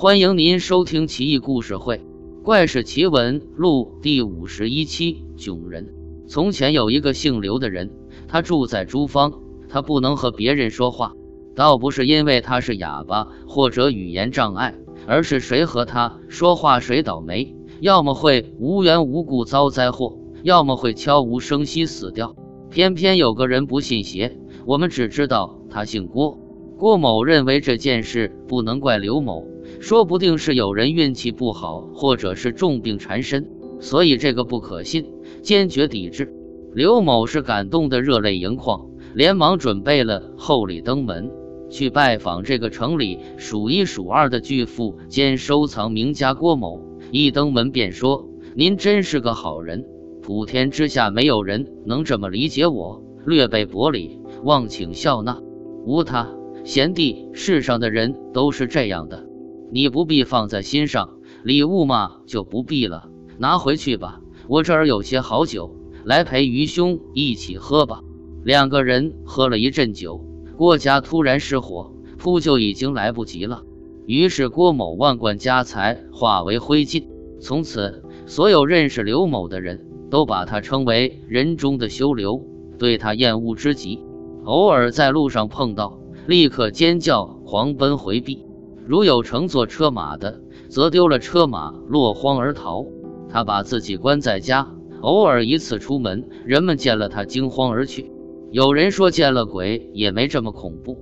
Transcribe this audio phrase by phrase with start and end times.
[0.00, 1.96] 欢迎您收听《奇异故事会·
[2.44, 5.24] 怪事奇闻录》第五十一期。
[5.36, 5.92] 囧人。
[6.28, 7.90] 从前有一个姓刘的人，
[8.28, 9.32] 他住在朱坊，
[9.68, 11.14] 他不能和别人说话，
[11.56, 14.76] 倒不是因为他是哑巴或者语言障碍，
[15.08, 22.36] 而是谁和他说话谁倒霉，要么会无缘无故遭灾祸，要么会悄无声息死掉。
[22.70, 26.38] 偏偏有个人不信邪，我们只知道他姓郭。
[26.78, 29.44] 郭某认为这件事不能怪刘某，
[29.80, 35.06] 说不定是有人运气不好，或者是重病缠身，所以这个不可信，
[35.42, 36.32] 坚决抵制。
[36.72, 41.32] 刘某是感动得热泪盈眶，连忙准备了厚礼登门，
[41.68, 46.80] 去拜访这个城里数一数二的巨富兼收藏名家郭某。
[47.10, 49.84] 一登门便说：“您真是个好人，
[50.22, 55.40] 普天之下没有人能这么理解我，略备薄礼，望请笑纳。”
[55.84, 56.28] 无他。
[56.68, 59.24] 贤弟，世上的人都是这样的，
[59.72, 61.08] 你不必放在心上。
[61.42, 63.08] 礼物嘛，就不必了，
[63.38, 64.20] 拿回去吧。
[64.48, 68.02] 我这儿有些好酒，来陪愚兄一起喝吧。
[68.44, 70.22] 两个人喝了一阵酒，
[70.58, 73.62] 郭家突然失火，扑救已经来不及了。
[74.04, 77.04] 于是郭某万贯家财化为灰烬。
[77.40, 82.44] 从此，所有认识刘某的人都把他称为人中的修流，
[82.78, 84.02] 对他厌恶之极。
[84.44, 85.98] 偶尔在路上碰到。
[86.28, 88.44] 立刻尖叫，狂奔回避。
[88.86, 92.84] 如有乘坐车马的，则丢了车马，落荒而逃。
[93.30, 94.68] 他把自己关在家，
[95.00, 98.12] 偶尔一次出门，人们见了他惊慌而去。
[98.50, 100.98] 有人说见了鬼也没这么恐怖。